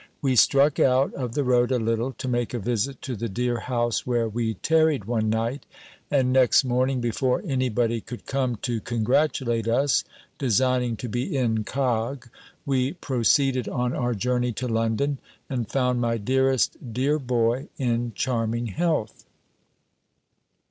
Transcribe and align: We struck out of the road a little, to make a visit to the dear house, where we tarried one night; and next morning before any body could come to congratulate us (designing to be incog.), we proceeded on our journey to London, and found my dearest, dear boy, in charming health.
We 0.19 0.35
struck 0.35 0.79
out 0.79 1.13
of 1.13 1.33
the 1.35 1.43
road 1.43 1.71
a 1.71 1.77
little, 1.77 2.11
to 2.13 2.27
make 2.27 2.55
a 2.55 2.59
visit 2.59 3.03
to 3.03 3.15
the 3.15 3.29
dear 3.29 3.59
house, 3.59 4.03
where 4.03 4.27
we 4.27 4.55
tarried 4.55 5.05
one 5.05 5.29
night; 5.29 5.67
and 6.09 6.33
next 6.33 6.63
morning 6.65 7.01
before 7.01 7.43
any 7.45 7.69
body 7.69 8.01
could 8.01 8.25
come 8.25 8.55
to 8.63 8.81
congratulate 8.81 9.67
us 9.67 10.03
(designing 10.39 10.95
to 10.97 11.07
be 11.07 11.29
incog.), 11.37 12.27
we 12.65 12.93
proceeded 12.93 13.69
on 13.69 13.93
our 13.93 14.15
journey 14.15 14.53
to 14.53 14.67
London, 14.67 15.19
and 15.47 15.69
found 15.69 16.01
my 16.01 16.17
dearest, 16.17 16.77
dear 16.91 17.19
boy, 17.19 17.67
in 17.77 18.11
charming 18.15 18.65
health. 18.65 19.25